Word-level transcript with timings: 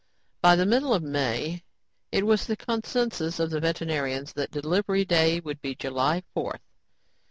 By 0.41 0.55
the 0.55 0.65
middle 0.65 0.95
of 0.95 1.03
May, 1.03 1.61
it 2.11 2.25
was 2.25 2.47
the 2.47 2.57
consensus 2.57 3.39
of 3.39 3.51
the 3.51 3.59
veterinarians 3.59 4.33
that 4.33 4.49
Delivery 4.49 5.05
Day 5.05 5.39
would 5.41 5.61
be 5.61 5.75
July 5.75 6.23
4th. 6.35 6.61